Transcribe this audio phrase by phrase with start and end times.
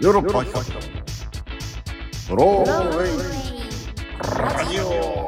[0.00, 0.54] ヨーロッパ企
[2.28, 3.18] 画ローウェイ
[4.38, 5.26] ラジオ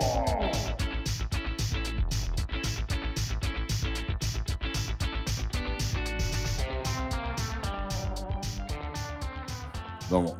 [10.08, 10.38] どうも、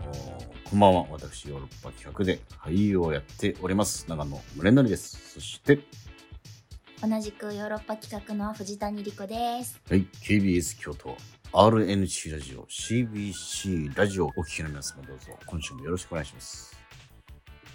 [0.65, 1.07] こんばんは。
[1.11, 4.07] 私、ヨーロッパ企画で俳優をやっております。
[4.09, 5.35] 長野宗則です。
[5.35, 5.81] そして、
[7.03, 9.81] 同じくヨーロッパ企画の藤谷莉子です。
[9.89, 11.17] はい、KBS 京都
[11.53, 16.77] RNC ラジオ CBC ラジオをお聞きの皆様どうぞ今週もよろしくお願いします。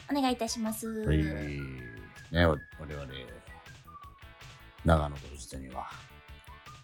[0.09, 0.87] お願いいたします。
[0.87, 1.17] はい。
[1.17, 2.59] ね、我々、
[4.85, 5.87] 長野と藤谷は、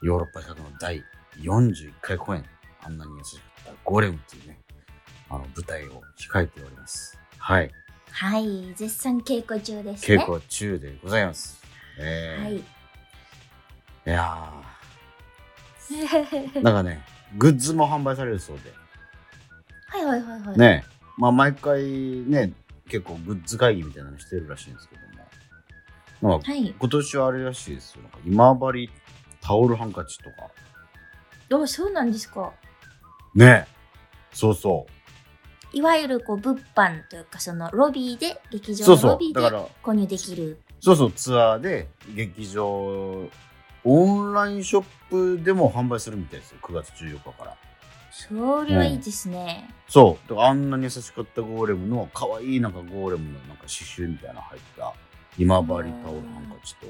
[0.02, 1.02] ヨーロッパ企画の第
[1.38, 2.44] 41回公演、
[2.84, 4.60] あんなに優しかったゴーレムっていうね、
[5.30, 7.18] あの舞台を控えております。
[7.38, 7.72] はい。
[8.12, 10.18] はい、絶賛稽古中ですね。
[10.18, 11.62] 稽古中でございます。
[12.00, 12.56] えーはい。
[12.58, 12.64] い
[14.04, 14.71] やー、
[16.62, 17.04] なんかね、
[17.38, 18.74] グッズも販売されるそうで、
[19.88, 20.58] はいはいはいはい。
[20.58, 20.86] ね、
[21.18, 22.54] まあ毎回ね、
[22.88, 25.02] 結構グッズ会議みたいなのしてるらしいんですけど
[26.22, 26.76] も、はい。
[26.78, 28.04] 今年はあれらしいですよ。
[28.04, 28.90] なんか今治
[29.42, 30.36] タオルハンカチとか。
[31.50, 32.54] どうそうなんですか。
[33.34, 33.66] ね
[34.32, 34.86] そうそ
[35.74, 39.34] いわゆるこう物販というかそのロビーで劇場のロビ。
[39.34, 40.60] ーで購入できる。
[40.80, 43.30] そうそう、ツアーで劇場、
[43.84, 46.58] オンラインショップでも販売するみたいですよ。
[46.62, 47.58] 9月14日から。
[48.12, 48.34] そ
[48.66, 49.70] れはいいですね。
[49.88, 50.30] そう。
[50.30, 54.94] だからあんなに優しかったゴーレムの可愛いなんかゴーレムのなんか刺繍みたいなの入った
[55.38, 56.88] 今治タオルハンカチと、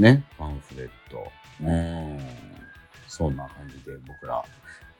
[0.00, 1.30] ね、パンフレット。
[1.62, 2.20] うーん。
[3.06, 4.44] そんな感じで僕ら、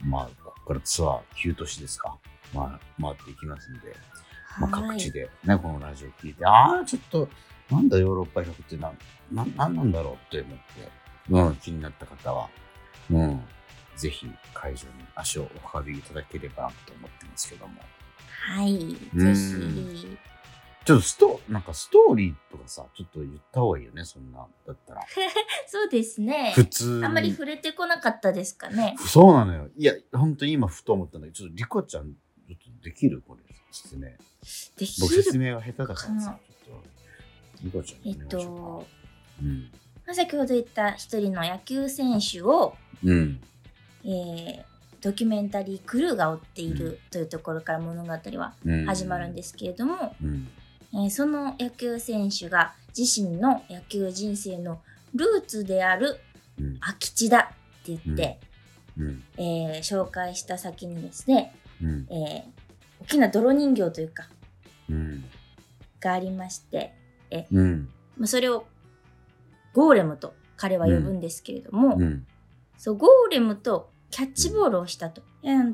[0.05, 2.17] まあ、ここからツアー9都市ですか。
[2.55, 3.81] まあ、回っていきますんで、
[4.61, 5.21] まあ、各地で。
[5.21, 7.29] でね、このラジオ聞いて、ああ、ちょっと、
[7.71, 8.93] なんだヨーロッパ100ってな、
[9.33, 10.63] な、なんなんだろうって思って、
[11.31, 12.49] うん、気になった方は、
[13.11, 13.41] うん、
[13.97, 17.81] ぜひ会場に足をお運びいただければなと思ってますけども。
[18.57, 18.97] はい。
[19.15, 20.19] うんぜひ。
[20.85, 25.03] ちょっとスト、なんかストーリーとかさ、ちょっと言った方がいいよね、そんな、だったら。
[25.69, 26.53] そうですね。
[26.55, 27.05] 普通に。
[27.05, 28.97] あんまり触れてこなかったですかね。
[28.99, 29.69] そうなのよ。
[29.77, 34.09] いや、本当に今ふと思ったんだけど、ちょっとリコちゃん、ちょっとできるこれ、説明。
[34.79, 35.45] でき僕説る。
[35.45, 38.87] 明が下手だからさ、ちょっと、リコちゃんえっとか。、
[39.43, 39.71] うん。
[40.09, 42.75] まあ先ほど言った一人の野球選手を、
[43.05, 43.41] うん。
[44.05, 44.63] えー
[45.01, 48.85] ドキュメンタリークルーが追っているというところから物語はうん。
[48.87, 50.49] 始まるんですけれども、うん。
[50.95, 54.81] えーその野球選手が自身の野球人生の
[55.15, 56.19] ルーツである
[56.59, 56.79] うん。
[56.79, 58.41] 空き地だって言って、
[58.99, 59.23] うん。
[59.37, 62.07] えー紹介した先にですね、うん。
[62.11, 64.27] えー大きな泥人形というか
[64.89, 65.25] うん。
[66.01, 66.95] がありまして、
[67.53, 67.89] うん。
[68.17, 68.67] まあ、それを
[69.79, 72.27] ゴーレムと彼は呼ぶんですけれども、うん。
[72.77, 75.23] そうゴーレムとキャッチボールをしたと、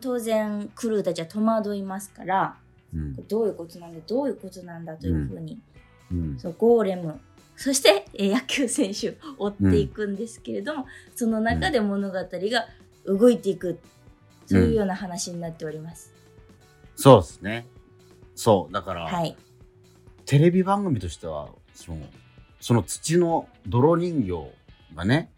[0.03, 2.57] 当然クルーたちは戸惑いますから
[2.95, 3.15] うん。
[3.27, 5.59] どういうことなんだどういうことなんだというふうに、
[6.13, 6.39] うん。
[6.39, 7.19] そうゴーレム
[7.57, 10.87] そしてえー野球選手を追っていくんですけれども、
[11.17, 12.67] その中で物語が
[13.07, 13.79] 動いていく
[14.47, 16.13] そういうような話になっております。
[16.97, 17.67] そうですね。
[18.35, 18.73] そう。
[18.73, 19.35] だから、はい、
[20.27, 22.03] テレビ番組としては、その、
[22.65, 24.51] その土の泥人形
[24.97, 25.29] がね、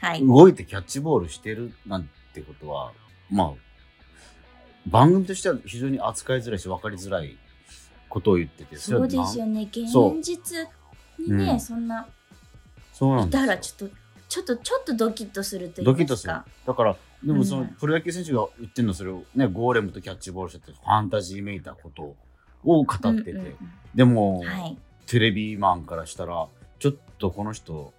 [0.00, 2.90] はい、動いてキャッチボールしてるなんてことは、
[3.30, 3.50] まあ、
[4.88, 7.38] 番組としては非常に扱いづらいし分かりづらい
[8.08, 9.44] ことを言ってて、そうですよ。
[9.44, 9.68] よね。
[9.70, 10.20] 現そう。
[10.20, 10.68] 実
[11.16, 11.60] にね、うん。
[11.60, 12.08] そんな
[12.92, 13.46] そうなんいですよ。
[13.46, 13.96] たらちょっと
[14.28, 16.34] ちょっとちょっとドキッとすると言いドキッとする。
[16.66, 17.68] だから、でもそのうん。
[17.68, 22.16] プロ野球選手が言ってるのはそれをね、ゴーレムとキャッチボールしてて、ファンタジーめいたこと
[22.64, 23.56] を語ってて、うんうんうん。
[23.94, 24.76] でも、はい、
[25.12, 27.92] テレビマンからしたら、ちょっとこの人、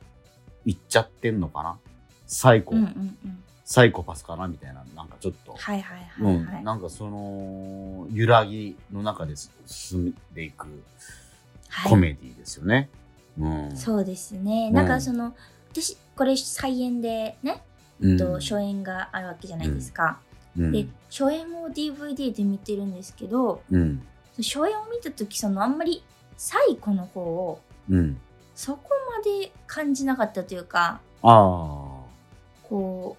[0.65, 1.77] 言っちゃってんのかな？
[2.25, 6.63] サイコ、うんうんうん、サイコパスかなみたいな、なんかちょっと、はいはいはうん、いはい。
[6.63, 9.35] なんかその、揺らぎの中で
[9.67, 10.65] 進んでいく
[11.69, 12.89] はいコメディですよね。
[13.37, 13.77] うん。
[13.77, 14.69] そうですね。
[14.69, 15.35] うんなんかその、
[15.71, 17.61] 私これ再演でね、
[18.01, 20.17] うんと初演があるわけじゃないですか。
[20.57, 24.01] うんで初演を DVD で見てるんですけど、うん。
[24.37, 26.03] 初演を見た時そのあんまり
[26.37, 27.59] 最古の方を
[27.89, 28.17] うん。
[28.55, 32.03] そこまで感じなかったというか、ああ。
[32.63, 33.17] こ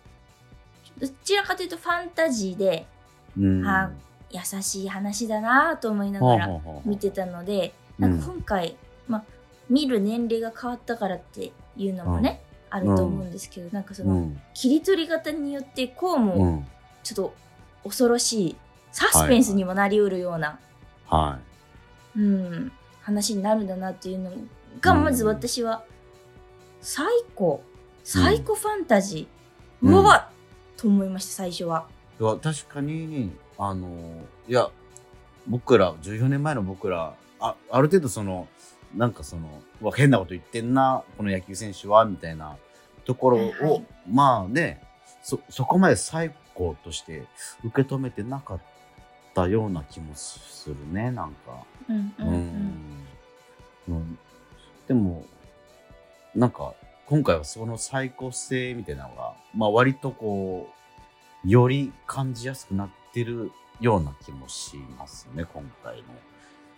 [0.99, 2.87] うどちらかというとファンタジーで
[3.38, 3.66] うん。
[3.66, 3.90] あ
[4.31, 8.76] 優しい話だなと思いながら見てたので、なんか今回、
[9.06, 9.25] まあ、
[9.70, 14.40] 見る年齢が変わったからっていうのもね、あると思うんですけど、なんかそうの、ん。
[14.52, 16.67] 切り取り方によってこううもん。
[17.05, 17.34] ちょっと
[17.84, 18.56] 恐ろしい
[18.90, 20.58] サスペンスにもなりうるような、
[21.06, 21.38] は
[22.17, 22.72] うん、
[23.04, 24.32] 話になるんだなっていうの
[24.80, 25.04] がうん。
[25.04, 25.84] まず私は
[26.80, 27.62] 最高
[28.02, 30.04] サイコファンタジー、ううん。
[30.04, 30.34] わっ
[30.76, 31.86] と思いました最初は。
[32.20, 33.88] いや確かにあの
[34.48, 34.70] いや
[35.46, 38.48] 僕ら14年前の僕らあある程度その
[38.94, 42.56] なんかそのうわ変なこと言ってんなこの野球選手はみたいな
[43.04, 43.84] ところを、はいはい。
[44.08, 44.82] まあね
[45.22, 47.26] そそこまで最高として
[47.64, 48.60] 受け止めてなかっ
[49.34, 51.64] たような気もするねなんか。
[51.88, 52.34] うんうんうん。
[52.34, 52.94] うん
[54.88, 55.25] でも
[56.34, 56.75] なんか
[57.06, 60.69] 今回はその最高性みたいなのが、まあ、割とこ
[61.44, 66.02] うより感じやすくなってるような気もしますね今回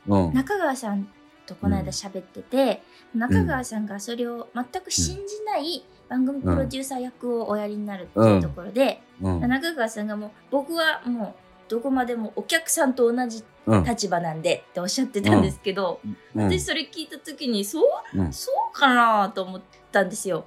[0.08, 0.26] の。
[0.28, 1.08] うん、中川さん
[1.46, 2.82] とこの間喋ってて、
[3.14, 9.40] 中川さんがそれを全く信じない番組プロデューサー役をおやりになるっていうところで、うん。
[9.48, 13.84] 中川さんがもう僕はもうどこまでもお客さんと同じうん。
[13.84, 16.50] 立場なんでっておっしゃってたんですけど、うん。
[16.50, 17.80] 私それ聞いた時にそ
[18.14, 18.32] ううん。
[18.32, 19.60] そうかなと思っ
[19.90, 20.44] たんですよ。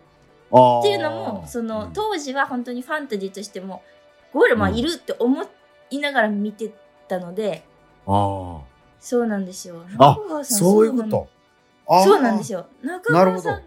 [0.48, 1.94] っていうのもその、うん。
[1.94, 3.84] 当時は本当にファンタジーとしても
[4.34, 5.36] ゴールマンいるって思
[5.90, 6.72] いながら見て
[7.10, 7.66] たので、
[8.08, 8.62] あ
[9.02, 9.84] そうなんですよ。
[9.98, 11.28] あ中川さんそういうこと？
[12.06, 12.68] そうなんですよ。
[12.82, 13.64] 中川さん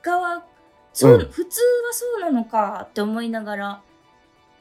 [0.00, 0.42] 側
[0.94, 1.28] そう、うん。
[1.28, 3.82] 普通はそうなのかって思いながら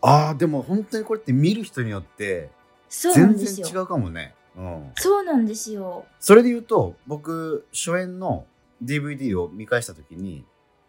[0.06, 2.50] あーでも本当にこれって見る人によって
[2.90, 3.68] そうなん全ですよ。
[3.68, 4.36] 然違うかもね。
[4.56, 6.06] うん、そうなんですよ。
[6.20, 8.46] それで言うと僕初演の
[8.84, 10.46] DVD を見返した時に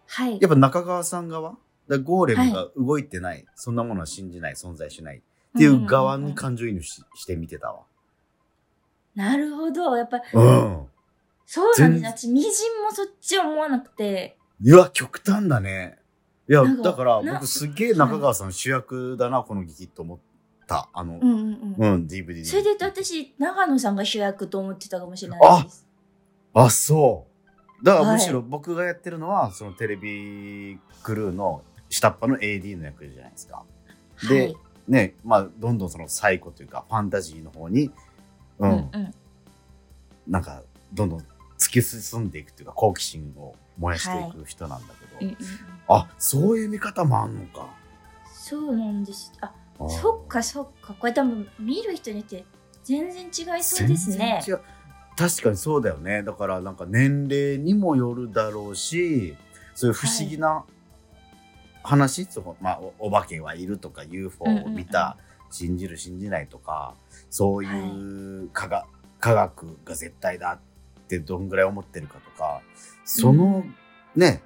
[0.07, 1.57] はいやっぱ中川さん側
[1.89, 5.21] だゴーレムが動いてない、そんなものは信じない存在しないっ
[5.57, 7.83] ていう側に感情移入しして見てたわ。
[9.15, 9.97] なるほど。
[9.97, 10.87] やっぱうん。
[11.47, 12.27] そうなん全です。
[12.27, 14.37] 私みじんもそっちは思わなくて。
[14.61, 15.99] いや極端だね。
[16.49, 20.19] いやだからな僕すげえ中川さん主役だなこの劇と思っ
[20.67, 21.93] たあの、うんうんうん。
[21.95, 25.87] うん、DVD でそれで私長野さんが主役と思ってたかもしれないです。
[26.53, 27.27] あそ
[27.81, 33.63] うだからはいむしろ僕がやってるのはそのテレビクルーの下っ端の AD の役じゃないですか。
[34.29, 34.57] ではい。
[34.87, 37.93] ねまあどんどんそのサイコというかファンタジーの方にう、
[38.61, 39.15] うんんうん。
[40.27, 40.63] なんか
[40.93, 41.21] どんどん
[41.59, 45.37] 突き進んでいくというか好奇心を燃やしていく人なんだけど、うんうんうん
[45.87, 47.69] あそういう見方もあんのか。
[48.33, 49.33] そうなんです。
[49.43, 49.53] あ、
[49.87, 50.95] そっかそっか。
[50.95, 52.47] これ多分見る人によって
[52.85, 54.41] 全然違いそうですね。
[55.17, 59.37] 確かにそうだよねだからなんか年齢にもよるだろうし
[59.75, 60.65] そういう不思議な
[61.85, 65.19] 話、そこまあ、おお化けはいるとか UFO を見た、
[65.51, 66.95] 信じる信じないとか
[67.29, 67.69] そうい
[68.45, 68.87] う科学,、
[69.21, 72.63] 科学が絶対だってどんぐらい思ってるかとか
[73.05, 73.65] その、
[74.17, 74.43] ね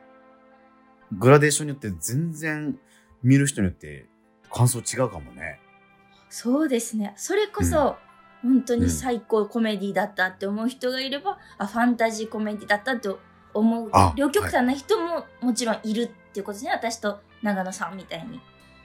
[1.13, 2.79] グラデーションによって全然
[3.23, 4.07] 見る人によって
[4.53, 5.61] 感想違うかもね。
[6.29, 7.15] そうですね。
[7.17, 7.97] それこそ、
[8.43, 13.09] 本当に最高コメディだったって思う人がいれば、あ、ファンタジーコメディだったって
[13.55, 16.73] 思うあ、両極端な人ももちろんいるっていうことですね。
[16.73, 18.41] 私と長野さんみたいに。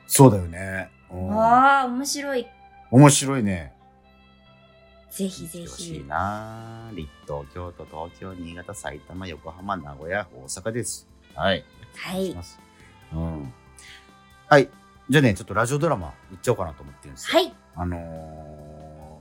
[0.08, 0.90] そうだよね。
[1.12, 2.48] うんああ、面白い。
[2.90, 3.74] 面白いね。
[5.12, 6.04] ぜひぜ欲しいひ。
[6.06, 11.08] な立東、京都、東京、新潟、埼玉、横浜、名古屋、大阪です。
[11.36, 11.64] はい。
[12.00, 12.34] し。
[12.36, 12.60] ます
[13.14, 13.54] うん。
[14.48, 14.70] はい。
[15.10, 17.40] じゃあね、ちょっとラジオドラマ行っちゃおうかなと思ってるんですよ。
[17.40, 17.54] はい。
[17.76, 18.74] あのー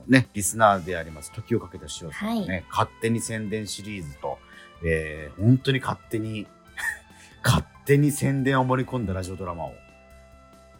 [0.07, 4.37] ね、リスナーであります、時をかけた塩さんのね、勝手に宣伝シリーズと、
[4.85, 6.47] えー、本当に勝手に、
[7.43, 9.73] 勝手に宣伝を盛り込んだラジオドラマを、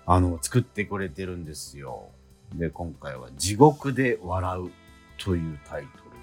[0.05, 2.09] あの、作ってくれてるんですよ。
[2.53, 4.71] で、今回は、地獄で笑う
[5.17, 6.15] というタイトルの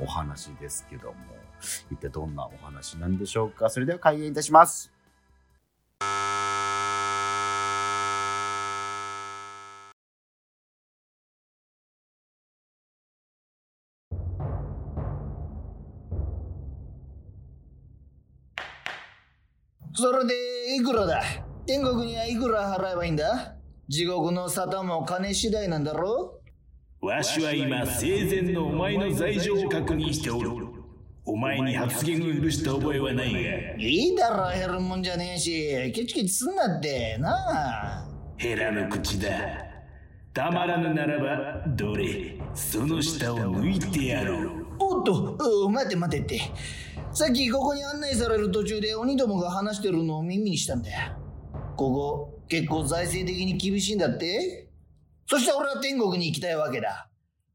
[0.00, 1.16] お話ですけども、
[1.90, 3.70] 一体どんなお話なんでしょうか？
[3.70, 4.90] それでは開演いたします。
[19.96, 21.22] それでいくらだ？
[21.66, 23.54] 天国にはいくら払えばいいんだ？
[23.88, 26.40] 地獄の沙汰も金次第なんだろ
[27.00, 30.63] わしは今生前のお前の罪状を確認しておる
[31.26, 33.38] お前に発言を許した覚えはないが
[33.78, 35.92] いいだろ減るもんじゃねえし。
[35.92, 37.30] ケチケチすんなってな
[38.02, 38.08] あ。
[38.36, 39.30] ヘラの口だ。
[40.34, 42.38] たまらぬならばどれ。
[42.54, 44.66] その下を抜いてやろう。
[44.78, 46.40] おっとお待て待てって。
[47.12, 51.12] さっきここに案内される途中で鬼どもが話してるのを耳にしたんだよ。
[51.76, 54.68] ここ結構財政的に厳しいんだって。
[55.26, 57.08] そして俺は天国に行きたいわけだ。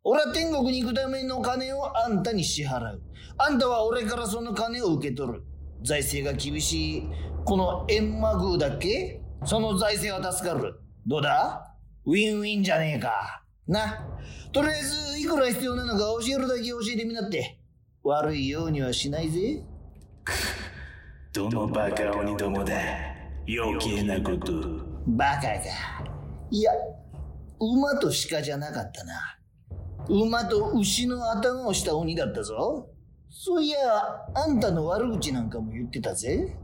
[0.03, 3.01] 俺は天国に行くための金をあんたに支払う
[3.41, 5.43] あんたは俺からその金を受け取る。
[5.81, 7.09] 財政が厳しい。
[7.45, 9.21] この閻魔宮だっけ？
[9.45, 10.75] その財政は助かる。
[11.07, 11.73] どうだ？
[12.05, 13.43] ウィンウィンじゃねえか。
[13.65, 14.05] な？
[14.51, 17.61] とりあえずいくら必要なのか教えるだけ教えてみなって。
[18.03, 19.63] 悪いようにはしないぜ。
[21.31, 22.73] どのバカ鬼どもだ。
[23.47, 24.51] 余計なこと。
[25.07, 25.59] バカか。
[26.51, 26.73] いや
[27.59, 29.37] 馬と鹿じゃなかったな。
[30.09, 32.89] 馬と牛の頭をした鬼だったぞ。
[33.29, 33.77] そういや、
[34.33, 36.55] あんたの悪口なんかも言ってたぜ。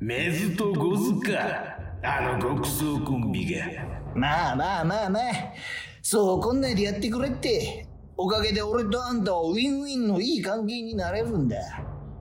[0.00, 1.76] メズとゴズか。
[2.04, 3.66] あの極層コンビが。
[4.14, 5.22] まあまあまあまあ。
[6.00, 7.86] そう怒んないでやってくれって。
[8.16, 11.56] おかげで俺とあんたはウィンウィンのいい関係になれるんだ。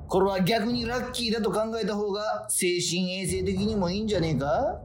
[0.07, 4.47] これは逆にラッキーだと考えた方が精神衛生的にもいいんじゃねえか？
[4.47, 4.81] は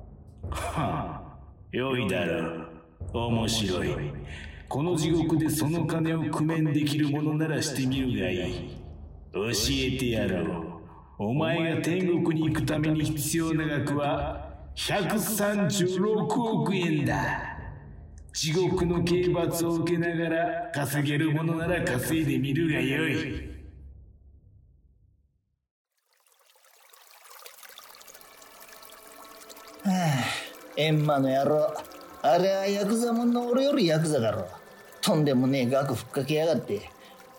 [0.50, 1.22] あ、
[1.72, 2.64] 良いだろ
[3.12, 3.18] う。
[3.18, 3.88] 面白い。
[4.68, 8.76] この地獄でその金を工面できるものならしてみるがいい。
[9.36, 10.76] 教えてやろう。
[11.18, 17.58] お前が天国に行くために必要な額は136億円だ。
[18.32, 23.56] 地獄の刑罰を受けながら稼げるものなら稼いでみるがよい。
[29.84, 30.24] はあ、
[30.78, 31.74] エンマの野郎。
[32.22, 34.48] あれはヤクザもんの俺よりヤクザだろ。
[35.02, 36.95] とんでもねえ額ふっかけやがって。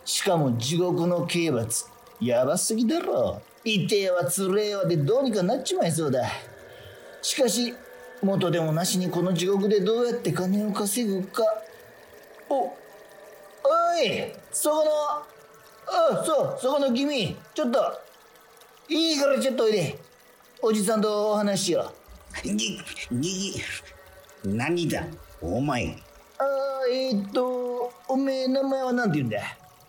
[0.07, 1.85] しかも地獄の刑罰。
[2.21, 3.41] やばすぎだろ。
[3.65, 6.25] 痛えわつれえわでどうにかなっちまいそうだ。
[7.21, 7.75] しかし、
[8.23, 11.43] 元でもなしにこの地獄でどうやって金を稼ぐか。
[12.49, 12.69] お、お
[14.01, 14.91] い、そこの、
[16.21, 17.99] あ、そう、そこの君、ちょっと、
[18.87, 19.99] いいからちょっとおいで。
[20.61, 21.91] おじさんとお話しよ
[22.45, 22.47] う。
[22.47, 22.79] に、
[23.11, 23.55] に、
[24.45, 25.03] 何だ、
[25.41, 25.97] お前。
[26.39, 26.45] あ
[26.89, 29.39] えー、っと、おめえ名前は何て言うんだ？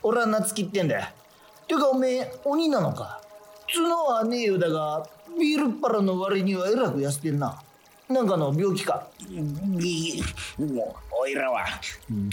[0.03, 1.13] 俺は夏希ってんだ。
[1.67, 3.21] てかおめえ、鬼なのか？
[3.73, 5.07] 角はねえよだが、
[5.39, 7.61] ビールっ腹の割にはえらく痩せてんな。
[8.09, 9.07] なんかの病気か？
[9.21, 10.23] ぎ、
[10.59, 11.67] もう、おいらは、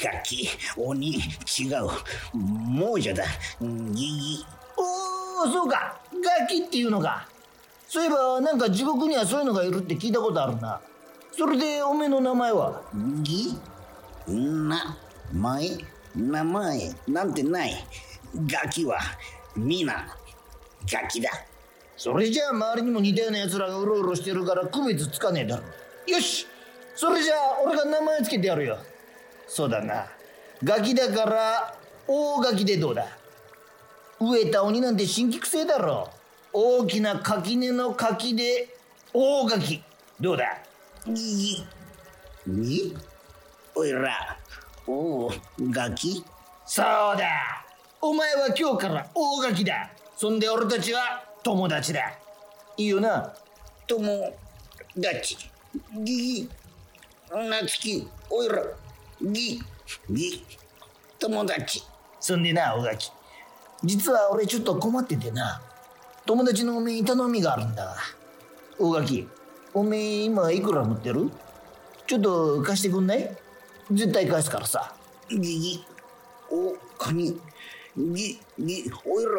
[0.01, 1.19] 楽器、鬼、違う、
[2.79, 3.25] 亡者だ。
[3.59, 4.45] ぎ
[4.77, 5.99] おお、そうか。
[6.13, 7.27] 楽器っていうのか。
[7.89, 10.79] そういえば、なんか地獄にはそういうのがいるって聞いたことあるな。
[11.37, 12.81] それで、おめえの名前は？
[13.21, 13.57] ぎ
[14.27, 14.97] な、
[15.33, 15.77] 前、
[16.15, 17.85] 名前、なんてない。
[18.51, 18.99] ガキは、
[19.55, 20.15] みな、
[20.91, 21.29] ガキだ。
[21.97, 25.63] それじゃあ周りにも似たような奴らがうろうろしてるから区別つかねえだろ。
[26.07, 26.45] よし
[26.95, 28.77] それじゃあ俺が名前つけてやるよ。
[29.47, 30.07] そうだな。
[30.63, 31.75] ガキだから
[32.07, 33.07] 大ガキでどうだ？
[34.19, 36.09] 飢えた鬼なんて新規癖だろ。
[36.51, 38.75] 大きな垣根の柿で
[39.13, 39.81] 大ガキ。
[40.19, 40.57] どうだ？
[41.05, 41.65] に、
[42.45, 42.97] に？
[43.73, 44.37] おいら、
[44.87, 45.31] 大
[45.71, 46.23] ガキ
[46.65, 46.85] そう
[47.17, 47.65] だ
[48.01, 52.13] お前は今日から大ガキだそんで俺たちは友達だ。
[52.77, 53.33] いいよな。
[53.87, 54.33] 友
[55.01, 55.37] 達。
[56.03, 56.49] ぎ、
[57.29, 58.63] なつき、おいら、
[59.21, 59.61] ぎ、
[60.09, 60.45] ぎ、
[61.19, 61.83] 友達。
[62.19, 63.11] そんでな、おがき。
[63.83, 65.61] 実は俺ちょっと困っててな。
[66.25, 67.95] 友達のおめえに頼みがあるんだわ。
[68.79, 69.27] 大垣、
[69.73, 71.29] おめえ今いくら持ってる？
[72.07, 73.37] ちょっと貸してくんない？
[73.91, 74.95] 絶対返すからさ。
[75.29, 75.85] ぎぎ、
[76.51, 77.33] お金、
[77.95, 79.31] ぎ、ぎ、おいら、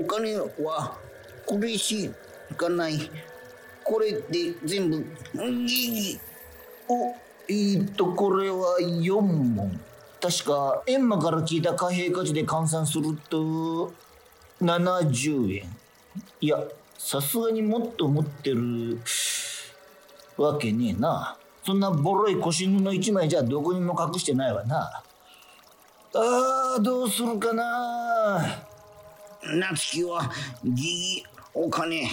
[0.00, 0.96] お金は
[1.46, 2.10] これし
[2.56, 2.98] かない。
[3.84, 5.06] これで全部、
[5.66, 6.18] ぎ
[6.88, 7.14] お、
[7.48, 9.80] えー、っと、これは4問。
[10.20, 13.92] 確か、閻魔から聞いた貨幣価値で換算すると、
[14.60, 15.76] 70円。
[16.40, 16.64] いや、
[16.98, 18.98] さすがにもっと持ってる
[20.36, 21.36] わけねえな。
[21.66, 25.02] そんなボロい腰布一枚じゃどこにも隠してないわな。
[26.14, 28.40] ああ、どうするかな。
[29.42, 30.30] 夏希は、
[30.64, 32.08] ギお金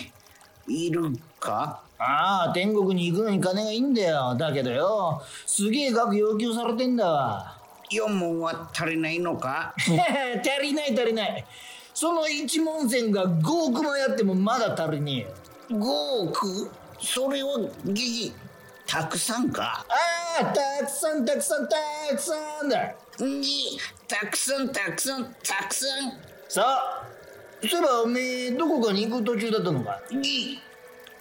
[0.67, 1.03] いる
[1.39, 1.81] か？
[1.99, 4.33] ああ、天国に行くのに金がいいんだよ。
[4.35, 7.55] だけどよ、すげえ額要求されてんだわ。
[7.91, 9.73] 4問は足りないのか？
[9.77, 9.91] 足
[10.63, 11.45] りない足りない。
[11.93, 15.27] その一問線が5億もやってもまだ足りね
[15.69, 15.79] えよ。
[15.79, 18.33] 5億それはギギ、
[18.85, 19.85] たくさんか？
[19.87, 21.75] ああ、たくさんたくさんた
[22.15, 22.95] くさんだ。
[23.17, 26.11] ギたくさんたくさんたくさん。
[26.49, 27.07] さあ、
[27.61, 29.99] そういえばおめえどこかに行く途中だったのか？
[30.11, 30.59] ギ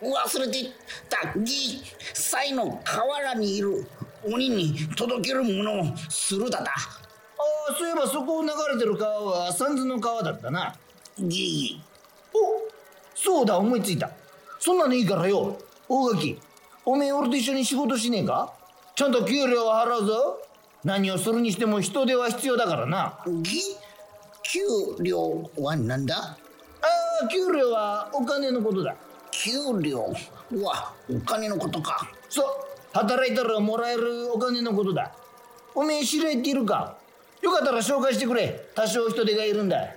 [0.03, 0.73] 忘れて
[1.09, 1.39] た。
[1.39, 3.87] ギサイの河原にいる
[4.25, 6.73] 鬼に届けるものをするだだ。
[6.73, 6.75] あ
[7.71, 10.75] あそういえばそこを流れてる川は三途の川だったな。
[11.19, 11.81] ギ
[12.35, 12.39] お
[13.15, 14.11] そうだ思いついた。
[14.59, 15.57] そんなのいいからよ。
[15.89, 16.41] 大垣
[16.85, 18.53] おめえ俺と一緒に仕事しねえか？
[18.97, 20.41] ちゃんと給料は払うぞ
[20.85, 23.61] 何をするにしても人手は必要だからなギ
[24.43, 24.61] 給
[25.05, 26.17] 料は何だ？
[26.17, 26.37] あ
[27.25, 28.97] あ、給料はお金のことだ。
[29.31, 30.13] 給料
[30.63, 32.11] はお金のことか。
[32.29, 32.47] そう、
[32.93, 35.13] 働いたらもらえるお金のことだ。
[35.75, 36.97] おめえ知り合いっているか？
[37.41, 38.61] よかったら紹介してくれ。
[38.75, 39.95] 多少人手がいるんだ。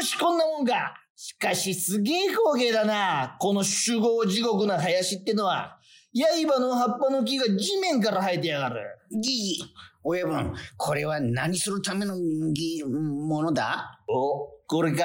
[0.00, 0.94] し、こんなもんか。
[1.14, 3.36] しかしすげえ光景だな。
[3.40, 5.78] この守護地獄な林ってのは。
[6.14, 8.80] 刃の葉っぱの木が地面から生えてやがる。
[9.22, 9.62] ギギ、
[10.02, 12.16] 親分、これは何するための
[12.52, 14.00] ぎものだ？
[14.08, 15.04] お、これか？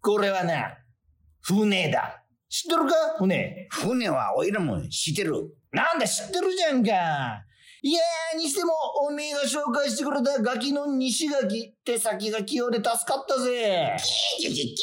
[0.00, 0.76] これはな、
[1.40, 2.22] 船だ。
[2.48, 2.94] 知ってるか？
[3.18, 3.68] 船。
[3.70, 5.56] 船はおいらも知ってる。
[5.72, 7.44] なんだ知ってるじゃんか。
[7.84, 8.72] いやー、にしても、
[9.08, 13.96] おめえが紹介してくれたガキの西垣、手先が器用で助かったぜ。
[14.38, 14.76] ギギギ、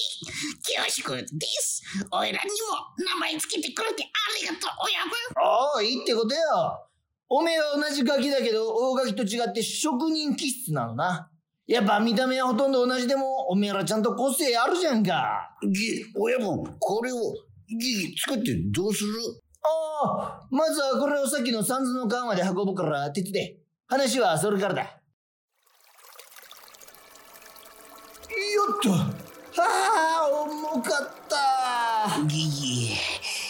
[0.83, 1.81] 恐縮です。
[2.11, 2.49] おいらにも
[2.97, 4.07] 名前つけてくれてあ
[4.41, 5.11] りがとう、親分。
[5.41, 6.41] おお、いいってことよ。
[7.29, 11.31] おめえは同じガキだけど、大ガキと違って職人気質なのな。
[11.67, 15.55] やっぱ見た目はほとんど同じでも、おめえらちゃんと個性あるじゃんか。
[15.63, 17.17] ギ、親分、これを、
[17.79, 19.13] ギギ、作ってどうする？
[19.61, 23.57] ああ、まずはこれをさっきの三途の川まで運ぶから手伝え。
[23.87, 24.81] 話はそれからだ。
[24.81, 24.87] よ
[28.77, 28.89] っと。
[28.91, 29.65] は
[30.21, 32.21] あ、重かった。
[32.27, 32.95] ギギ、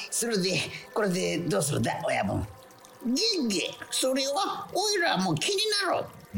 [0.09, 0.59] それで、
[0.93, 2.47] これでどうするだ、親分。
[3.05, 3.61] ギギ、
[3.91, 6.05] それは、おいらも気になる。
[6.35, 6.37] う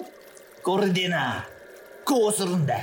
[0.00, 0.04] ん？
[0.62, 1.46] これでな、
[2.04, 2.76] こうするんだ。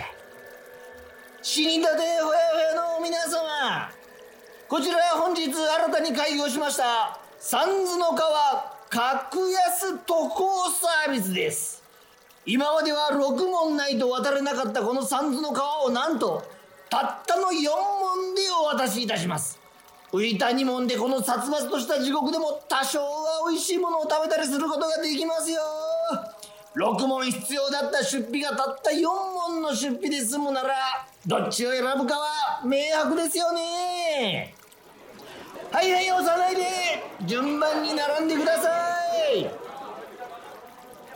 [1.41, 3.89] 死にたてほやほやの皆様、
[4.69, 5.55] こちらは本日新
[5.89, 11.81] たに開業しました、三途の川格安渡航サービスです。
[12.45, 16.43] 今までは6問ないと渡れなかったこの三途の川をなんと、
[16.89, 19.57] たったの4問でお渡しいたします。
[20.11, 25.61] 浮いた2問でこの殺伐とした地獄でも多少は美味しいものを食べたりすることができますよ。
[26.75, 30.75] 6問必要だった出費がたった4問の出費で済むなら、
[31.25, 34.56] どっちを選ぶかは明白ですよね。
[35.71, 36.63] はいはい、押さないで、
[37.25, 38.69] 順番に並んでくださ
[39.33, 39.49] い。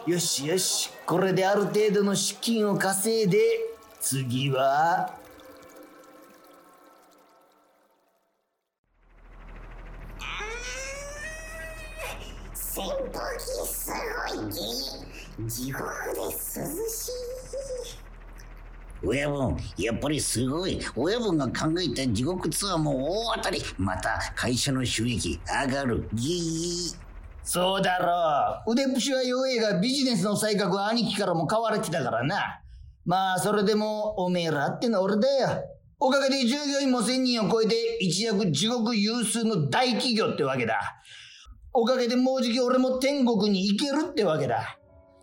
[0.10, 3.40] よしよし、これである程度の資金を稼いで、
[4.00, 5.14] 次は、
[12.74, 14.60] 扇風機すごいギ
[15.50, 17.41] 地獄で涼しい。
[19.04, 20.80] 親分、やっぱりすごい。
[20.96, 23.62] 親分が考えた地獄ツアーも大当たり。
[23.78, 26.08] また会社の収益上がる。
[26.14, 26.98] ギー。
[27.44, 28.74] そうだろう。
[28.74, 32.62] 腕っぷしは弱えがビジネスの才覚は兄貴からも買われてたからな。
[33.04, 35.50] まあ、それでも、おめえらってのは俺だよ。
[36.00, 40.80] おかげで従業員も1000人を超えて一躍地獄有数の大企業ってわけだ。
[41.74, 44.78] おかげでもうじき俺も天国に行けるってわけだ。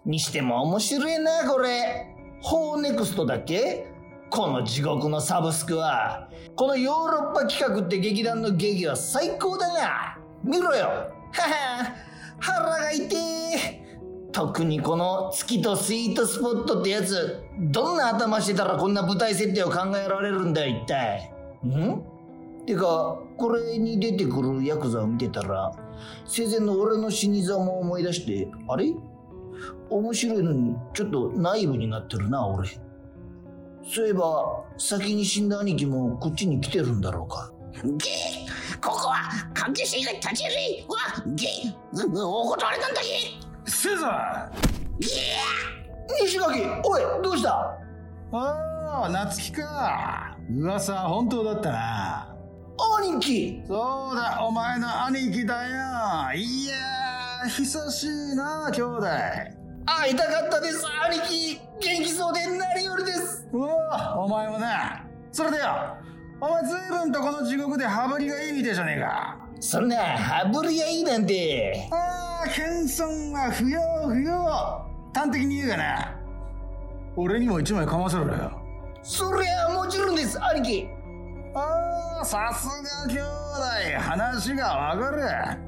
[0.05, 2.18] にしても面白いな、これ。
[2.41, 3.87] ホーネクストだっけ？
[4.31, 6.29] この地獄のサブスクは。
[6.55, 10.19] このヨーロッパ企画って劇団の劇は最高だな。
[10.45, 10.87] 見ろよ。
[10.87, 11.95] はは、
[12.39, 13.85] 腹が痛え。
[14.31, 21.33] 特にこの月とスイートスポットってやつ、どんな頭してたらこんな舞台設定を考えられるんだよ、一体。
[21.65, 22.03] ん？
[22.67, 25.73] てか、これに出てくるヤクザを見てたら、
[26.27, 28.93] 生前の俺の死にざも思い出して、あれ？
[29.91, 32.69] 面白いのに、ちょっとナイブになってるな、俺。
[32.69, 37.51] そういえば、先に死んだ兄貴もこっちに来てるんだろうか。
[37.73, 44.99] ゲーここは関係者が立ち入りはゲーお断りなんだゲセザー。
[44.99, 45.07] ゲ
[46.23, 47.79] 西垣おいどうした？
[48.33, 50.37] ーああ夏希か。
[50.51, 52.35] 噂は本当だったな。
[53.01, 53.63] 兄貴。
[53.69, 55.71] そうだお前の兄貴だよ。
[56.35, 59.07] いやー久しいな兄弟
[59.97, 61.61] 会いたかったです兄貴。
[61.81, 63.49] 元気そうで何よりです。
[63.53, 65.05] うわお前もな。
[65.33, 65.97] それでよ。
[66.41, 69.39] お前随分とこの地獄で羽振りがいいみてえじゃねえか。
[69.61, 71.89] そんな羽振りがいいなんて。
[71.91, 74.87] ああ謙遜は不要不要。
[75.15, 76.15] 端的に言うがな。
[77.17, 78.61] 俺にも一枚かませろよ。
[79.03, 80.89] そりゃもちろんです兄貴。
[81.55, 82.67] ああさす
[83.07, 84.01] が兄弟。
[84.01, 85.68] 話がわかる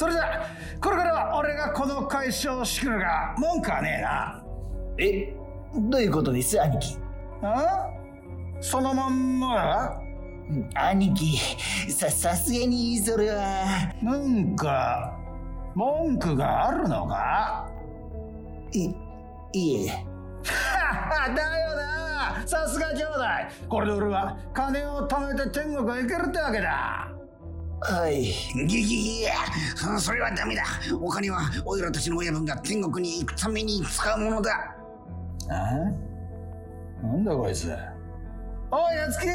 [0.00, 0.46] それじゃ
[0.80, 4.42] これからは俺がこの会社を仕切るが文句はねえな。
[4.96, 5.36] え
[5.90, 6.58] どういうことです？
[6.58, 6.96] 兄貴。
[7.42, 7.86] あ？
[8.62, 10.00] そのまんま
[10.74, 10.88] だ？
[10.88, 11.36] 兄貴。
[11.92, 13.92] ささすがにそれは。
[14.02, 15.18] なんか
[15.74, 17.68] 文句があるのか？
[18.72, 18.94] い
[19.52, 20.06] いえ。
[21.36, 22.42] だよな。
[22.46, 23.12] さすが兄弟。
[23.68, 27.12] これで俺は金を貯めて天国へ行けるってわけだ
[27.82, 28.24] はい。
[28.24, 29.26] ーギギギ
[29.98, 30.62] それはダメだ。
[31.00, 34.76] お金はおいらたちの親分が天国に行くために使うものだ。
[35.48, 35.52] あ
[37.02, 37.74] なんだこいつ。
[38.70, 39.26] おいやつき。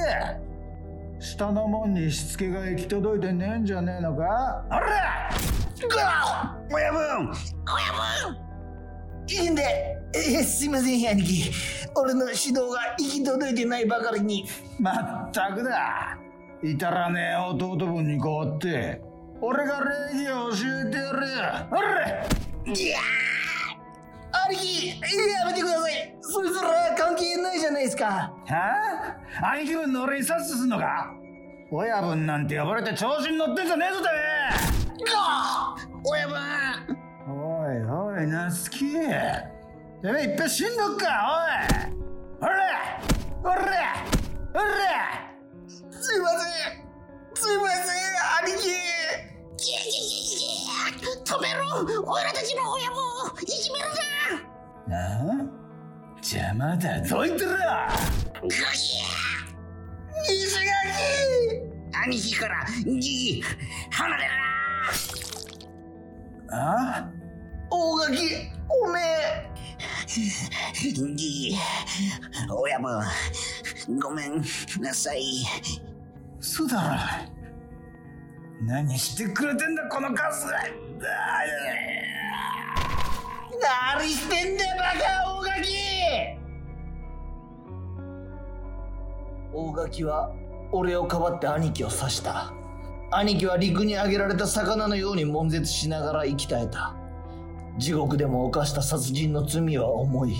[1.19, 4.65] 下の門にしつけが行き届いてねえんじゃねえのか？
[4.69, 5.31] あら！
[6.71, 7.01] 親分。
[7.01, 8.37] 親分。
[9.27, 9.97] いいんで。
[10.13, 11.51] えすいません兄貴
[11.95, 14.45] 俺の指導が行き届いてないばかりに。
[14.79, 14.91] ま
[15.27, 16.14] ったくだ
[16.71, 19.01] 至らねえ弟分に代わって
[19.39, 19.81] 俺が
[20.13, 20.55] 礼儀を教
[20.87, 21.19] えてやる。
[21.69, 22.25] ほれ
[22.73, 22.97] いや
[24.47, 26.15] 兄貴やめてください。
[26.21, 28.05] そいつら関係ないじゃないですか。
[28.05, 28.33] は
[29.41, 29.51] あ？
[29.53, 31.13] 兄貴分の俺に察すんのか？
[31.71, 34.07] 親分なんて呼ばれて調子に乗ってんじゃねえぞて。
[35.03, 35.11] め
[36.03, 36.35] 親分。
[36.37, 37.33] えお
[37.71, 38.97] いおいナスキて
[40.01, 41.91] めえいっぺん死んどっかおい。
[42.41, 42.53] ほれ
[43.43, 43.55] ほれ
[44.53, 45.24] ほれ
[46.05, 46.39] すいません。
[47.33, 48.05] すいません。
[48.45, 48.69] 兄貴
[51.25, 51.59] 止めろ。
[52.05, 52.95] おいらたちの親も
[53.41, 53.85] いじめる
[54.87, 54.99] な。
[54.99, 55.49] なあ？
[56.17, 57.89] 邪魔だどいつら。
[58.43, 59.01] 西
[60.53, 60.69] 垣
[62.03, 63.43] 兄貴からギギ
[63.89, 64.31] 離れる
[66.51, 67.09] あ？
[67.71, 68.11] 大垣
[68.69, 69.49] おめえ。
[71.01, 71.57] なギギ
[72.47, 73.03] 親分
[73.99, 74.43] ごめん
[74.79, 75.43] なさい
[76.45, 76.81] 嘘だろ
[78.67, 80.53] 何してくれてんだこのカス何
[84.07, 84.99] してんだよバカ
[85.33, 85.65] 大垣。
[89.53, 90.35] 大垣は
[90.71, 92.53] 俺をかばって兄貴を刺した。
[93.09, 96.95] 兄貴は陸に上げられた魚のように悶絶しながら生き絶えた。
[97.79, 100.35] 地獄でも犯した殺人の罪は重い。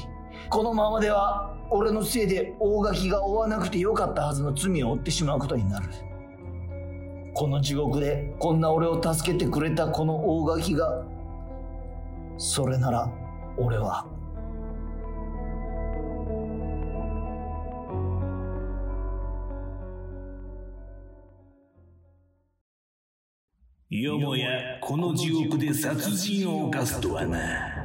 [0.50, 5.90] このままでは俺のせいで大垣が負わなくてよかったはずの罪を負ってしまうことになる。
[7.34, 11.04] この地獄でこんな俺を助けてくれたこの大垣が
[12.38, 13.12] それなら
[13.58, 14.08] 俺は。
[23.90, 27.85] よもやこの地獄で殺人を犯すとはな。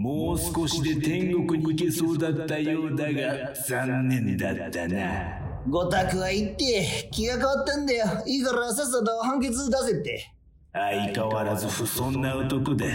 [0.00, 5.38] もう少しで天国に行けそうだったようだが残念だったな。
[5.68, 8.06] ごたくは言って気が変わったんだよ。
[8.26, 10.32] いいからさっさと判決出せって。
[10.72, 12.86] 相変わらず不遜な男だ。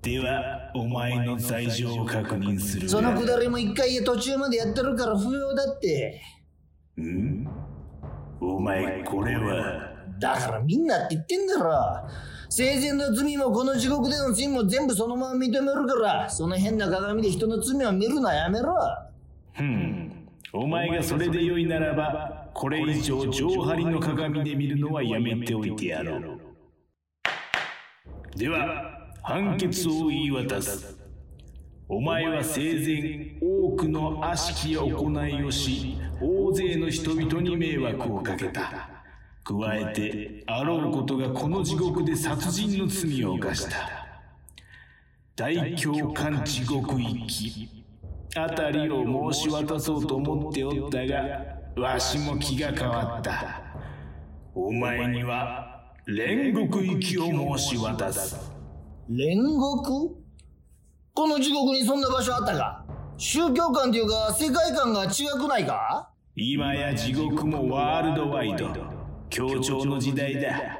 [0.00, 2.88] ではお前の罪状を確認する。
[2.88, 6.22] そのくだりも一回途中までやってるから不要だって。
[7.00, 7.48] ん？
[8.40, 9.92] お前これは？
[10.20, 12.08] だからみんなって言ってんだろ
[12.48, 18.74] 生前の罪もこの地獄での罪も全部そのまま認めるからその変な鏡で人の罪を見るのはやめろ。
[19.52, 20.28] ふん。
[20.52, 26.40] お前がそれで良いならばこれ以上上張りの鏡で見るのはやめておいてやろう。
[28.36, 30.96] では判決を言い渡す。
[31.88, 38.95] お前は生前多くの悪しき行いをし大勢の人々に迷惑をかけた。
[39.48, 43.76] 加えてあろうことがこの地獄で殺人の罪を犯した。
[45.36, 47.68] 大教官地獄行き。
[48.34, 51.22] あたりを申し渡そうと思っておったが
[51.76, 53.62] わしも気が変わった。
[54.52, 58.50] お前には煉獄行きを申し渡す。
[59.08, 60.16] 煉獄？
[61.14, 62.84] この地獄にそんな場所あったか？
[63.16, 66.10] 宗教観っていうか世界観が違くないか？
[66.34, 68.95] 今や地獄もワールドワイド
[69.36, 70.78] 協調の時代だ。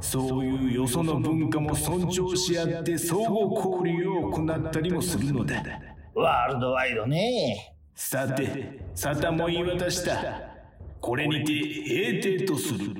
[0.00, 5.62] そういうよその文化も尊重し合って相互交流を行ったりもするのだ。
[6.14, 7.76] ワールドワイドね。
[7.94, 10.16] さて沙汰も言い渡した。
[10.98, 11.52] これにて
[12.22, 12.96] 閉廷とする。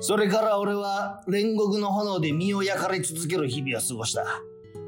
[0.00, 4.24] それから俺は煉獄の炎で身を焼かれ続ける日々を過ごした。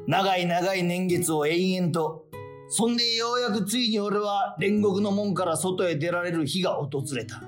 [0.05, 2.25] 長い長い年月を延々と
[2.69, 7.41] そんでようやくついに俺は煉獄の門から外へ出られる日が訪れた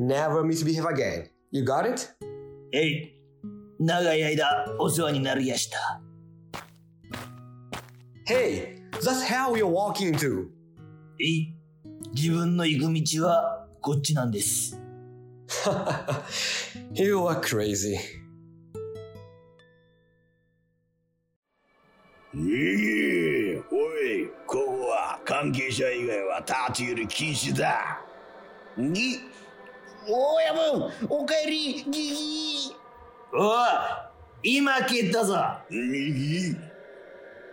[0.00, 1.28] Never misbehave again.
[1.52, 2.08] You got it?
[2.72, 3.14] えい
[3.78, 4.46] 長い間
[4.78, 6.00] お世話になりやした
[8.26, 10.48] Hey, that's how you're walking into.
[11.20, 11.54] えい
[12.14, 14.78] 自分の行く道はこっちなんです
[16.94, 18.21] you are crazy.
[22.34, 23.62] いいおい
[24.46, 28.00] ここは関係者以外は立ち入り禁止だ。
[28.78, 29.20] ぎ
[30.08, 32.74] おやぶおかえりぎぎ
[33.34, 33.54] お
[34.42, 35.36] い今蹴ったぞ。
[35.68, 35.78] に
[36.14, 36.56] ぎ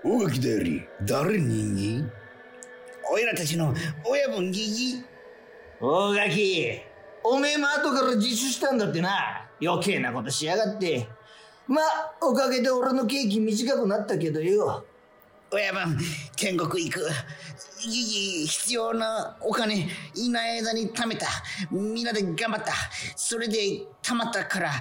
[0.06, 2.04] おがきだより誰にぎ
[3.12, 3.74] おいらたちの
[4.06, 5.04] 親分ぎぎ。
[5.82, 6.82] 大垣
[7.26, 9.46] おめえも後から自首したんだってな。
[9.62, 11.06] 余計なことしやがって
[11.70, 11.82] ま
[12.22, 14.84] おかげで俺の刑期短くなったけどよ
[15.54, 15.98] 親分
[16.36, 17.08] 天国行く
[17.82, 21.28] ぎぎ必要なお金いない間に貯めた
[21.72, 22.74] みんなで頑張った
[23.16, 24.72] それで貯まったから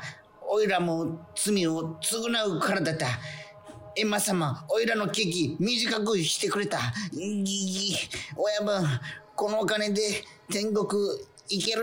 [0.50, 3.06] おいらも罪を償うからだった。
[3.94, 6.78] エンマ様、おいらのケーキ短くしてくれた。
[7.12, 7.94] ぎぎ、
[8.34, 8.82] 親分、
[9.36, 10.86] このお金で天国
[11.48, 11.82] 行ける？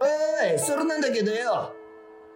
[0.00, 1.74] おい、それなんだけどよ。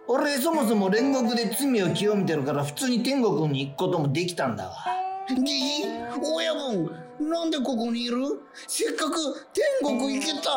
[0.09, 4.73] 俺そもそも煉獄で罪を清めてるから普通に天国に行くこともできたんだわ。
[5.27, 5.85] ぎぎ、
[6.33, 6.89] 親分、
[7.19, 8.17] なんでここにいる？
[8.67, 9.17] せっかく
[9.53, 10.49] 天国行けた。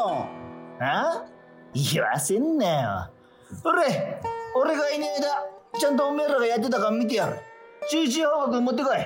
[0.81, 1.25] あ？
[1.75, 3.11] 言わせんなよ。
[3.65, 4.21] 俺、
[4.55, 7.37] 俺がいない間、ちゃんとおめえらがやってたか見てやる。
[7.89, 8.97] 収支報告持ってこい。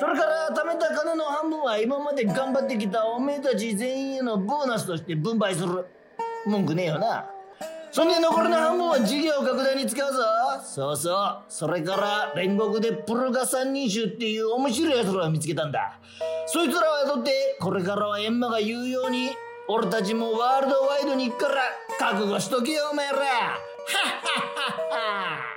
[0.00, 5.86] それから貯めた金の半分は今まで頑張ってきたおめえたち全員へのボーナスとして分配する。
[6.44, 7.30] 文句ねえよな。
[7.92, 10.22] そんで残りの半分は事業拡大に使うぞ。
[10.64, 11.38] そうそう。
[11.46, 15.98] それから煉獄でプルガ三人衆っていう面白い奴らを見つけたんだ。
[16.46, 19.28] そいつらを雇って、これからはエンマが言うように、
[19.68, 21.62] 俺たちもワールドワイドに行くから、
[21.98, 23.12] 覚悟しとけよ、お前ら。
[23.12, 25.51] はっはっはっは。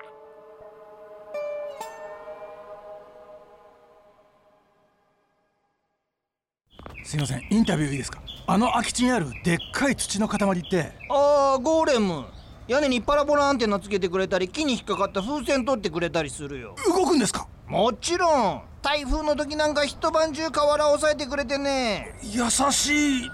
[7.06, 8.20] すいませんインタビューいいですか？
[8.48, 10.92] あの空き地にあるでっかい土の塊って。
[11.10, 12.26] ああゴーレム。
[12.68, 16.76] 屋根にパラボラアンテナつけてくれたり木に引っかかった風船取ってくれたりするよ。
[16.88, 17.48] 動くんですか？
[17.68, 18.62] もちろん。
[18.82, 22.16] 台風の時なんか一晩中河原を押さえてくれてね。
[22.24, 23.30] 優しい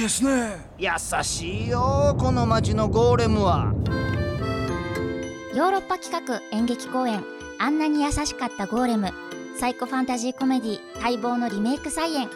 [0.00, 0.58] ですね。
[0.78, 0.90] 優
[1.24, 3.72] しいよこの町のゴーレムは。
[5.52, 7.24] ヨーロッパ企画演劇公演
[7.58, 9.10] 「あんなに優しかったゴーレム」
[9.58, 12.28] サイコファンタジーコメディ待望のリメイク再演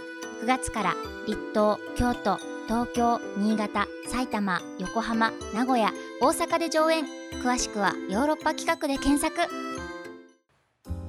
[0.43, 0.95] 9月から
[1.27, 7.05] 立東京都東京新潟埼玉横浜名古屋大阪で上演
[7.45, 9.37] 詳しくはヨーロッパ企画で検索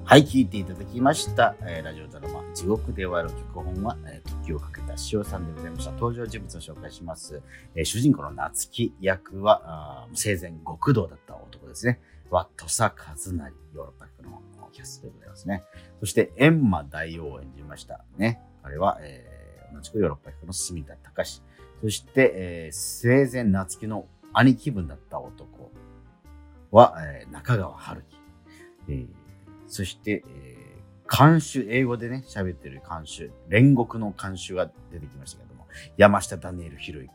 [0.04, 1.56] はい、聞いていただきました。
[1.62, 5.91] えーラジオドラマ、地獄で終わる脚本は、えー時をかけた塩さんでございました。
[5.91, 7.41] 登場人物を紹介します。
[7.76, 12.02] えー主人公の夏木役は、あ生前極道だった男ですね。
[12.30, 14.41] は、土佐和成、ヨーロッパ役の
[14.74, 15.63] キャストでございますね。
[16.02, 18.04] そして、閻魔大王を演じました。
[18.17, 18.41] ね。
[18.63, 19.32] あれは、えー
[19.74, 21.41] 同じくヨーロッパ役の住田隆。
[21.82, 25.71] そして、えー生前夏木の兄貴分だった男
[26.71, 28.17] は、えー中川春樹。
[28.89, 29.08] えー
[29.67, 30.71] そして、えー
[31.13, 37.10] 監修、英語でね、喋ってる監修、煉獄の監修が出てきましたけども、山下ダニエル博之。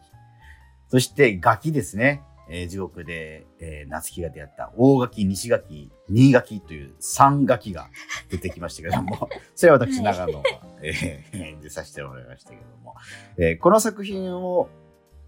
[0.89, 2.23] そして、ガキですね。
[2.49, 7.89] えー地獄で、えー夏木が出会った大垣、西垣、新垣という三垣が
[8.31, 10.43] 出てきましたけども、 それは私、長野が、
[10.83, 12.95] えー演じさせてもらいましたけども、
[13.39, 14.69] えーこの作品を、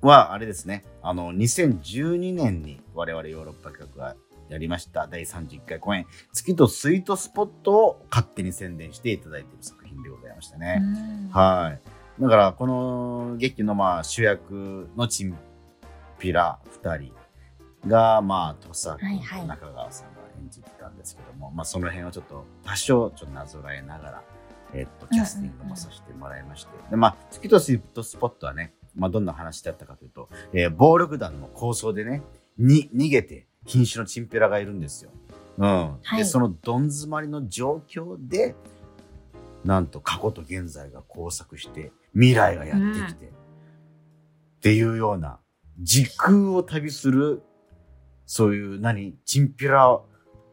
[0.01, 4.17] は、あれですね、あの、2012年に我々ヨーロッパ企画が
[4.49, 10.83] やりました第31回公演、月とスイートスポットを勝手に宣伝していただいている作品でございましたね。
[11.33, 11.77] は
[12.19, 12.23] い。
[12.23, 15.37] だから、この劇のまあ主役のチン
[16.19, 17.13] ピラ2人
[17.87, 24.23] が、まあ、土佐と中川さんが演じてたんですけども、まあ、その辺をちょっと多少ちょっとなぞらえながら、
[24.75, 26.71] えっと、キャスティングもさせてもらいまして。
[26.91, 32.23] で、まあ、月とスイートスポットはね、まあ、どんな話だったかというと、えー暴力団の抗争でね、
[32.59, 35.11] に、逃げて、瀕死のチンピラがいるんですよ。
[35.59, 35.99] うん。
[36.03, 38.55] はいで、そのどん詰まりの状況で、
[39.65, 42.79] なんと過去と現在が交錯して、未来がやっ
[43.09, 43.31] てきて、っ
[44.61, 45.39] ていうような、
[45.79, 47.43] 時空を旅する、
[48.27, 50.01] そういう、何、チンピラ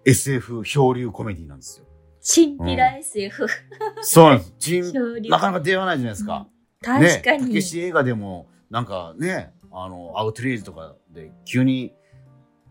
[0.06, 1.86] SF 漂流コメディなんですよ。
[2.22, 3.48] チンピラ SF。
[4.02, 4.94] そうなんです。
[5.30, 6.48] なかなか出会わないじゃないですか。
[6.82, 7.54] 確かね、たに。
[7.54, 11.94] けし映画でも、なんかね、あの、アウトレイジとかで急に、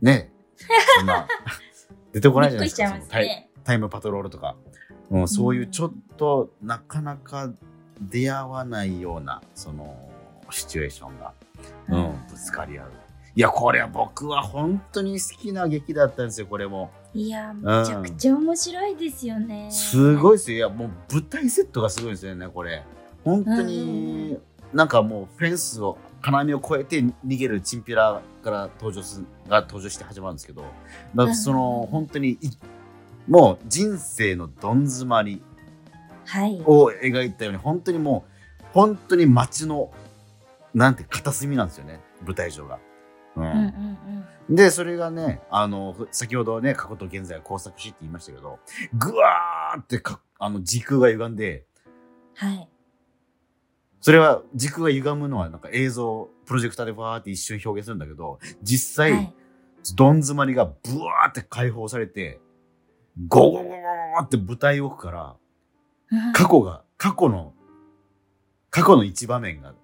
[0.01, 0.33] ね、
[0.99, 1.27] そんな、
[2.13, 2.89] 出てこないじゃないですか。
[3.01, 3.51] すね。
[3.65, 4.57] タイムパトロールとか。
[5.11, 7.53] うん、そういうちょっと、なかなか
[8.01, 10.11] 出会わないような、その、
[10.51, 11.35] シチュエーションが、
[11.89, 12.93] うん、ぶつかり合う。
[13.37, 16.91] いや、これは僕は本当に好きな劇だったんですよ、これも。
[17.13, 19.69] いや、めちゃくちゃ面白いですよね。
[19.71, 20.57] すごいですよ。
[20.57, 22.85] いや、もう舞台セットがすごいですよね、これ。
[23.25, 24.39] 本当に、
[24.73, 30.65] なんかもうフェンスを、金網を越えて逃げるチンピラから登場する、が登場して始まるんですけど、
[31.13, 32.39] まあ、その、本当にい、
[33.29, 35.43] もう人生のどん詰まり
[36.27, 36.63] はい。
[36.65, 39.93] を描いたように、本当にもう、本当に街の、
[40.75, 42.79] なんて片隅なんですよね、舞台上が。
[44.49, 48.59] で、それがね、あの、ふ先ほどね、過去と現在が交錯しって言いましたけど、
[48.93, 51.65] ぐわーってか、あの、時空が歪んで、
[52.35, 52.69] はい。
[54.01, 59.35] それは、時空が歪むのは、なんか映像、プロジェクターでわーって一瞬表現するんだけど、実際、はい。
[59.97, 62.41] どん詰まりがブワーって解放されて、
[63.29, 63.75] ゴゴゴゴゴ
[64.23, 65.37] って舞台奥から、
[66.11, 66.33] うん。
[66.33, 67.55] 過去が、過去の、
[68.71, 69.75] 過去の一場面が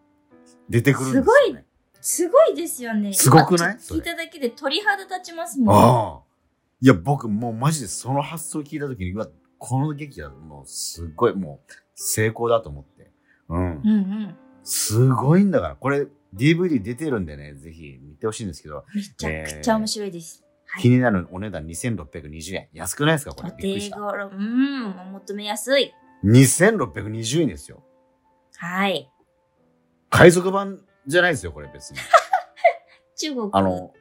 [0.71, 1.65] 出てくるんですよ、ね。
[2.01, 3.13] すごいですよね。
[3.13, 3.77] すごくない？
[3.77, 5.77] 聞いただけで鳥肌立ちますもん。
[5.77, 6.21] ああ。
[6.81, 9.29] いや、僕もうマジでその発想聞いたときに、うわ、
[9.59, 13.11] この劇はもうすごいもう成功だと思って。
[13.49, 13.61] うん。
[13.61, 14.37] うんうん。
[14.63, 15.77] すごいんだから。
[15.77, 20.43] これ DVD 出てるんでね、ぜひ見てほしいんですけど、めちゃくちゃ面白いです。
[20.43, 20.51] はい
[20.83, 22.69] 気になるお値段2620円。
[22.73, 23.33] 安くないですか？
[23.35, 23.97] これおびっくりした。
[23.97, 25.93] 手頃、うん、お求めやすい。
[26.25, 27.83] 2620円ですよ。
[28.57, 29.11] はい。
[30.11, 31.99] 海賊版じゃないですよ、これ別に。
[33.17, 33.95] 中国あの、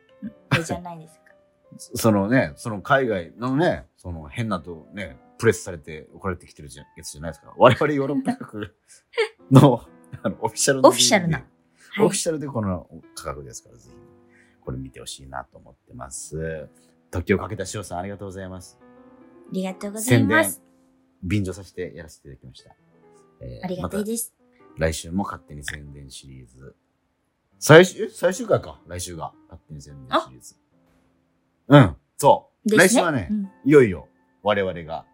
[0.65, 1.33] じゃないですか。
[1.95, 7.53] そのね、その海外のね、その変なとね、プレスされて送られてきてるじゃやつじゃないですか。
[7.57, 8.67] 我々ヨーロッパ国
[9.51, 9.81] の
[10.23, 11.37] あのオフィシャルのオフィシャルな。
[11.37, 11.47] はい
[11.97, 13.95] オフィシャルでこの価格ですから、ぜひ、
[14.61, 16.69] これ見てほしいなと思ってます。
[17.09, 18.77] 時をかけた塩さん、ありがとうございます。
[18.79, 18.85] あ
[19.51, 20.61] りがとうございます。
[21.23, 22.75] 便乗させてやらせていただきました。
[23.41, 24.33] えーありがたいです。
[24.37, 24.38] また
[24.79, 26.73] 来週も勝手に宣伝シリーズ。
[27.59, 28.79] 最終、え最終回か。
[28.87, 29.33] 来週が。
[29.49, 30.55] 勝手に宣伝シリーズ。
[31.67, 32.71] うん、そう。
[32.71, 34.07] ね来週はね、うんいよいよ
[34.41, 35.05] 我々が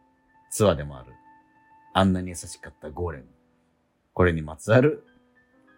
[0.51, 1.11] ツアーでもある、
[1.93, 3.25] あんなに優しかったゴーレム。
[4.13, 5.03] これにまつわる、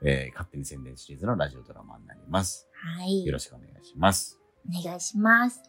[0.03, 2.67] えー勝手に宣伝シリーズのラジオドラマになります。
[2.73, 3.25] はい。
[3.25, 4.37] よろしくお願いします。
[4.67, 5.61] お願いします。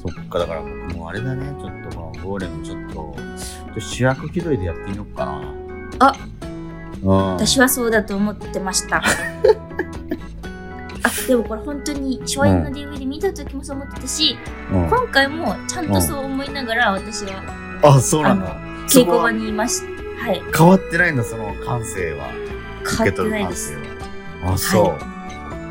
[0.01, 3.15] そっか、だから僕もあれだね、ちょっとこのゴーレムちょっと、ちょ
[3.73, 5.43] っと主役気取りでやってみようかな。
[6.01, 6.15] あ
[7.03, 7.09] うん。
[7.35, 9.03] 私はそうだと思ってました。
[11.03, 14.37] あ、でもこれ本当に初演の DVD 見た時もそう思ってたし、
[14.73, 17.43] うん今回もちゃんとそう思いながら私は
[17.83, 18.57] あ、そうなんだ。
[18.89, 20.25] 稽古場にいました。
[20.25, 20.43] はい。
[20.57, 22.29] 変わってないんだ、その感性は。
[22.85, 23.73] 変わってないです。
[23.73, 23.99] 受け取る
[24.45, 24.89] 感性は。
[24.93, 24.99] あ、そ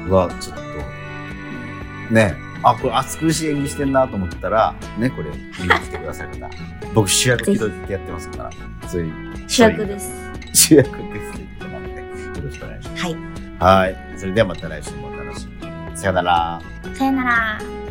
[0.06, 0.10] う。
[0.10, 2.14] うわ、ちょっと。
[2.14, 6.50] ねあ、これ暑苦しい演技してんなと思ったら、ね、これ、見に来てくださる方。
[6.94, 8.50] 僕主役気取りやってますから、
[8.88, 9.14] そういう。
[9.48, 10.12] 主役です。
[10.54, 13.04] 主役ですって言ってもらって、よろしくお願いします。
[13.04, 13.18] はい。
[13.60, 13.98] はい。
[14.18, 15.07] それではまた来週も。
[15.98, 16.62] さよなら。
[16.94, 17.87] さよなら。